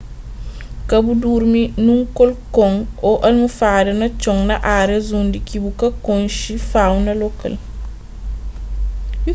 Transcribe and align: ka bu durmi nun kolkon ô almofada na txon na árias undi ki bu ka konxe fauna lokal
ka 0.89 0.97
bu 1.03 1.11
durmi 1.23 1.63
nun 1.85 1.99
kolkon 2.17 2.75
ô 3.09 3.11
almofada 3.27 3.91
na 4.01 4.07
txon 4.19 4.39
na 4.49 4.55
árias 4.79 5.07
undi 5.19 5.37
ki 5.47 5.57
bu 5.63 5.69
ka 5.79 5.87
konxe 6.05 6.53
fauna 6.71 7.13
lokal 7.23 7.53